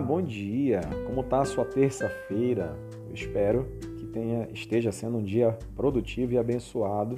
[0.00, 0.80] Bom dia.
[1.06, 2.76] Como está a sua terça-feira?
[3.08, 3.66] Eu espero
[3.98, 7.16] que tenha, esteja sendo um dia produtivo e abençoado.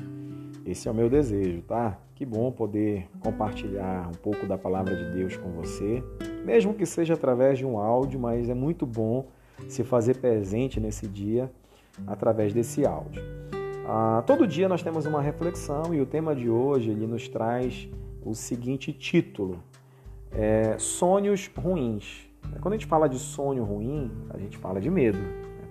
[0.66, 1.98] Esse é o meu desejo, tá?
[2.14, 6.02] Que bom poder compartilhar um pouco da palavra de Deus com você,
[6.44, 9.26] mesmo que seja através de um áudio, mas é muito bom
[9.68, 11.50] se fazer presente nesse dia
[12.06, 13.22] através desse áudio.
[13.86, 17.88] Ah, todo dia nós temos uma reflexão e o tema de hoje ele nos traz
[18.24, 19.62] o seguinte título:
[20.32, 22.33] é, sonhos ruins.
[22.60, 25.18] Quando a gente fala de sonho ruim, a gente fala de medo.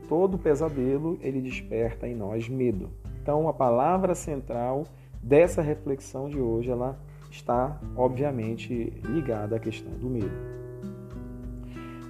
[0.08, 2.90] Todo pesadelo ele desperta em nós medo.
[3.22, 4.84] Então a palavra central
[5.22, 7.00] dessa reflexão de hoje ela
[7.32, 10.54] está obviamente ligada à questão do medo.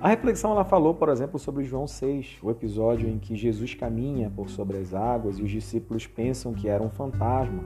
[0.04, 4.30] A reflexão ela falou, por exemplo, sobre João 6, o episódio em que Jesus caminha
[4.36, 7.64] por sobre as águas e os discípulos pensam que era um fantasma.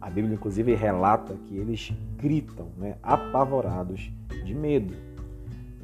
[0.00, 4.10] A Bíblia, inclusive, relata que eles gritam, né, apavorados
[4.44, 4.92] de medo.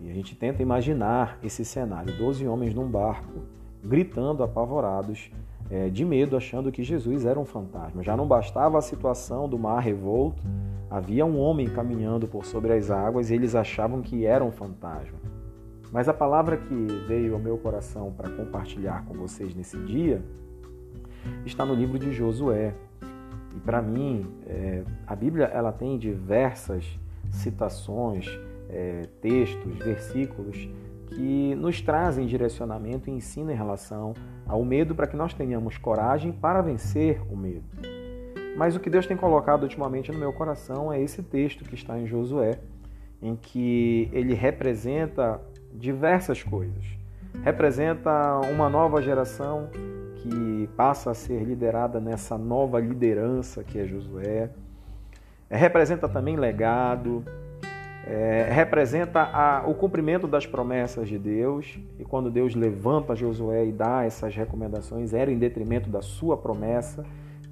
[0.05, 3.43] E a gente tenta imaginar esse cenário: doze homens num barco
[3.83, 5.31] gritando apavorados
[5.71, 8.03] é, de medo, achando que Jesus era um fantasma.
[8.03, 10.43] Já não bastava a situação do mar revolto,
[10.91, 15.19] havia um homem caminhando por sobre as águas e eles achavam que era um fantasma.
[15.91, 16.75] Mas a palavra que
[17.07, 20.23] veio ao meu coração para compartilhar com vocês nesse dia
[21.47, 22.75] está no livro de Josué.
[23.55, 26.85] E para mim, é, a Bíblia ela tem diversas
[27.31, 28.27] citações,
[28.69, 30.69] é, textos, versículos
[31.09, 34.15] que nos trazem direcionamento e ensino em relação
[34.47, 37.65] ao medo para que nós tenhamos coragem para vencer o medo.
[38.57, 41.99] Mas o que Deus tem colocado ultimamente no meu coração é esse texto que está
[41.99, 42.59] em Josué,
[43.21, 45.41] em que ele representa
[45.73, 46.85] diversas coisas.
[47.43, 49.69] Representa uma nova geração
[50.17, 54.51] que passa a ser liderada nessa nova liderança que é Josué.
[55.51, 57.25] Representa também legado,
[58.07, 61.79] é, representa a, o cumprimento das promessas de Deus.
[61.99, 67.05] E quando Deus levanta Josué e dá essas recomendações, era em detrimento da sua promessa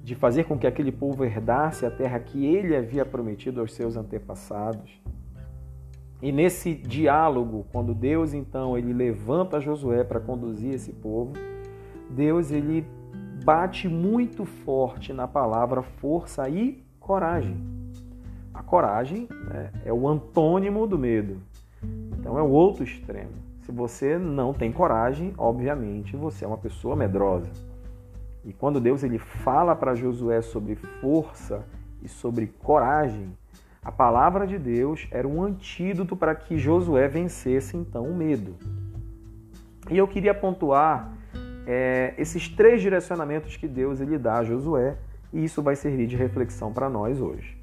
[0.03, 3.95] de fazer com que aquele povo herdasse a terra que ele havia prometido aos seus
[3.95, 5.01] antepassados.
[6.21, 11.33] E nesse diálogo, quando Deus então ele levanta Josué para conduzir esse povo,
[12.09, 12.85] Deus ele
[13.43, 17.82] bate muito forte na palavra força e coragem.
[18.53, 21.37] A coragem né, é o antônimo do medo.
[22.19, 23.31] Então é o outro extremo.
[23.61, 27.49] Se você não tem coragem, obviamente você é uma pessoa medrosa.
[28.45, 31.63] E quando Deus ele fala para Josué sobre força
[32.01, 33.31] e sobre coragem,
[33.83, 38.55] a palavra de Deus era um antídoto para que Josué vencesse então o medo.
[39.89, 41.13] E eu queria pontuar
[41.65, 44.97] é, esses três direcionamentos que Deus ele dá a Josué,
[45.31, 47.57] e isso vai servir de reflexão para nós hoje.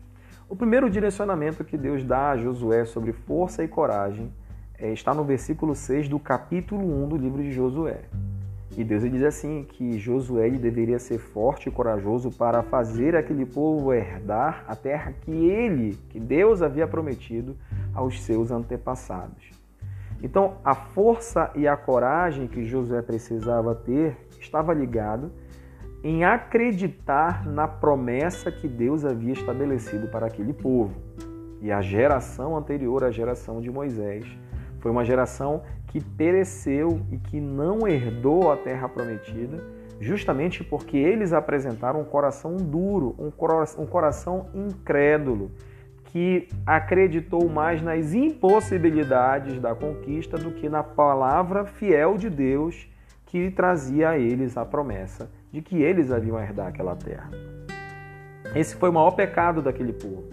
[0.50, 4.32] O primeiro direcionamento que Deus dá a Josué sobre força e coragem
[4.76, 8.00] é, está no versículo 6 do capítulo 1 do livro de Josué.
[8.76, 13.92] E Deus diz assim que Josué deveria ser forte e corajoso para fazer aquele povo
[13.92, 17.56] herdar a terra que ele, que Deus havia prometido
[17.94, 19.52] aos seus antepassados.
[20.20, 25.30] Então, a força e a coragem que Josué precisava ter estava ligado
[26.02, 30.94] em acreditar na promessa que Deus havia estabelecido para aquele povo.
[31.60, 34.24] E a geração anterior à geração de Moisés
[34.78, 39.62] foi uma geração que pereceu e que não herdou a terra prometida,
[40.00, 45.50] justamente porque eles apresentaram um coração duro, um coração incrédulo,
[46.04, 52.88] que acreditou mais nas impossibilidades da conquista do que na palavra fiel de Deus
[53.26, 57.30] que trazia a eles a promessa de que eles haviam herdar aquela terra.
[58.54, 60.24] Esse foi o maior pecado daquele povo.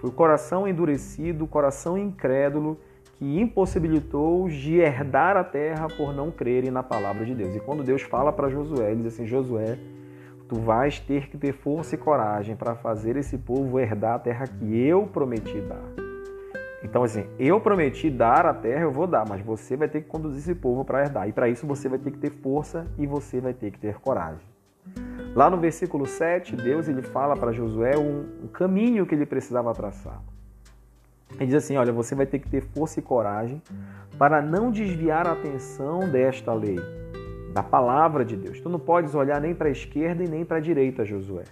[0.00, 2.78] Foi o coração endurecido, o coração incrédulo
[3.14, 7.56] que impossibilitou de herdar a terra por não crerem na palavra de Deus.
[7.56, 9.78] E quando Deus fala para Josué, ele diz assim: Josué,
[10.48, 14.46] tu vais ter que ter força e coragem para fazer esse povo herdar a terra
[14.46, 15.82] que eu prometi dar.
[16.84, 20.08] Então, assim, eu prometi dar a terra, eu vou dar, mas você vai ter que
[20.08, 21.28] conduzir esse povo para herdar.
[21.28, 23.98] E para isso você vai ter que ter força e você vai ter que ter
[23.98, 24.55] coragem.
[25.36, 29.74] Lá no versículo 7, Deus ele fala para Josué um, um caminho que ele precisava
[29.74, 30.22] traçar.
[31.34, 33.60] Ele diz assim: Olha, você vai ter que ter força e coragem
[34.18, 36.78] para não desviar a atenção desta lei
[37.52, 38.62] da palavra de Deus.
[38.62, 41.44] Tu não podes olhar nem para a esquerda e nem para a direita, Josué.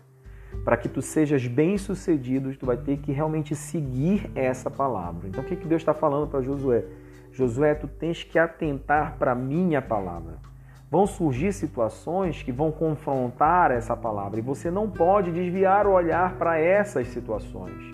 [0.65, 5.29] Para que tu sejas bem-sucedido, tu vai ter que realmente seguir essa palavra.
[5.29, 6.87] Então, o que, que Deus está falando para Josué?
[7.33, 10.54] Josué, tu tens que atentar para a minha palavra.
[10.94, 16.37] Vão surgir situações que vão confrontar essa palavra e você não pode desviar o olhar
[16.37, 17.93] para essas situações.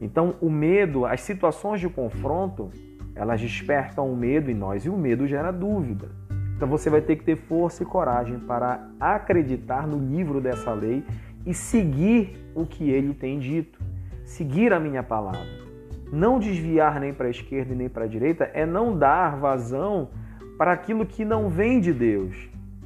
[0.00, 2.72] Então, o medo, as situações de confronto,
[3.14, 6.08] elas despertam o medo em nós e o medo gera dúvida.
[6.56, 11.04] Então você vai ter que ter força e coragem para acreditar no livro dessa lei
[11.46, 13.78] e seguir o que ele tem dito,
[14.24, 15.46] seguir a minha palavra.
[16.12, 20.08] Não desviar nem para a esquerda nem para a direita é não dar vazão
[20.60, 22.36] para aquilo que não vem de Deus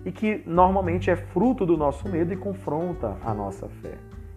[0.05, 3.95] e que normalmente é fruto do nosso medo e confronta a nossa fé.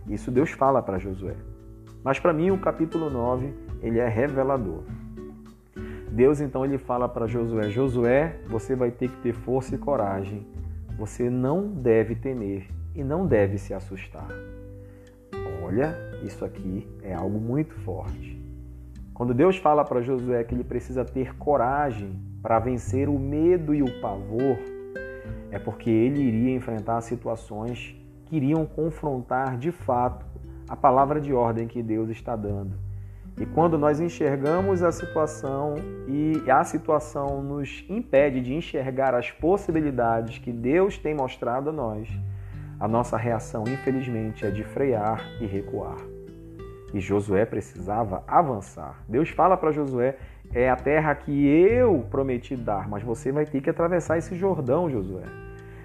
[0.08, 1.36] Isso Deus fala para Josué.
[2.04, 4.82] Mas para mim o capítulo 9, ele é revelador.
[6.10, 10.44] Deus então ele fala para Josué: Josué, você vai ter que ter força e coragem.
[10.98, 14.30] Você não deve temer e não deve se assustar.
[15.64, 18.36] Olha, isso aqui é algo muito forte.
[19.14, 23.84] Quando Deus fala para Josué que ele precisa ter coragem para vencer o medo e
[23.84, 24.58] o pavor,
[25.52, 30.26] é porque ele iria enfrentar situações que iriam confrontar de fato
[30.70, 32.72] a palavra de ordem que Deus está dando.
[33.38, 35.76] E quando nós enxergamos a situação
[36.08, 42.08] e a situação nos impede de enxergar as possibilidades que Deus tem mostrado a nós,
[42.80, 45.98] a nossa reação, infelizmente, é de frear e recuar.
[46.94, 49.04] E Josué precisava avançar.
[49.08, 50.18] Deus fala para Josué:
[50.54, 54.90] é a terra que eu prometi dar, mas você vai ter que atravessar esse Jordão,
[54.90, 55.24] Josué.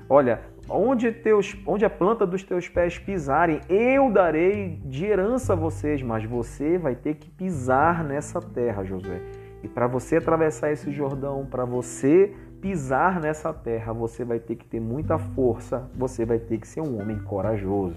[0.09, 5.57] Olha, onde, teus, onde a planta dos teus pés pisarem, eu darei de herança a
[5.57, 9.21] vocês, mas você vai ter que pisar nessa terra, Josué.
[9.63, 14.67] E para você atravessar esse Jordão, para você pisar nessa terra, você vai ter que
[14.67, 17.97] ter muita força, você vai ter que ser um homem corajoso.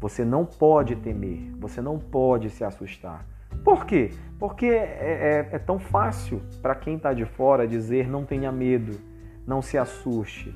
[0.00, 3.24] Você não pode temer, você não pode se assustar.
[3.64, 4.10] Por quê?
[4.38, 8.98] Porque é, é, é tão fácil para quem está de fora dizer não tenha medo,
[9.46, 10.54] não se assuste.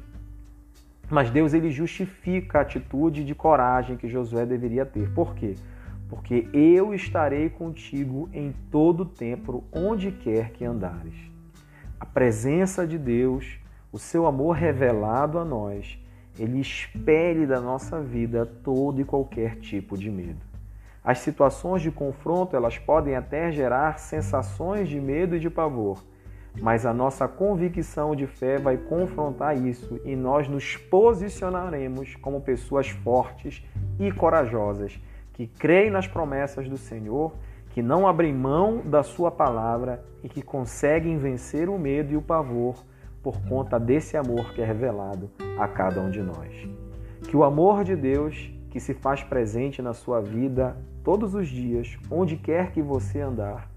[1.11, 5.11] Mas Deus ele justifica a atitude de coragem que Josué deveria ter.
[5.13, 5.55] Por quê?
[6.09, 11.15] Porque eu estarei contigo em todo o tempo, onde quer que andares.
[12.01, 13.59] A presença de Deus,
[13.93, 15.99] o seu amor revelado a nós,
[16.39, 20.54] ele expele da nossa vida todo e qualquer tipo de medo.
[21.05, 26.03] As situações de confronto, elas podem até gerar sensações de medo e de pavor,
[26.59, 32.89] mas a nossa convicção de fé vai confrontar isso e nós nos posicionaremos como pessoas
[32.89, 33.63] fortes
[34.01, 34.99] e corajosas
[35.35, 37.35] que creem nas promessas do Senhor,
[37.71, 42.23] que não abrem mão da Sua palavra e que conseguem vencer o medo e o
[42.23, 42.83] pavor
[43.23, 46.69] por conta desse amor que é revelado a cada um de nós.
[47.29, 51.97] Que o amor de Deus, que se faz presente na sua vida todos os dias,
[52.11, 53.71] onde quer que você andar,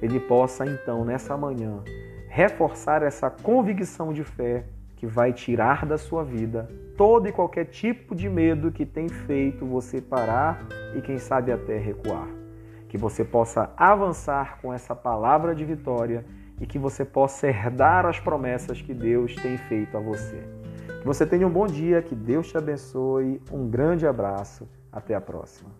[0.00, 1.82] ele possa então nessa manhã
[2.28, 4.64] reforçar essa convicção de fé
[4.94, 9.66] que vai tirar da sua vida todo e qualquer tipo de medo que tem feito
[9.66, 10.64] você parar
[10.94, 12.28] e quem sabe até recuar.
[12.88, 16.24] Que você possa avançar com essa palavra de vitória
[16.60, 20.57] e que você possa herdar as promessas que Deus tem feito a você.
[21.00, 25.20] Que você tenha um bom dia, que Deus te abençoe, um grande abraço, até a
[25.20, 25.70] próxima.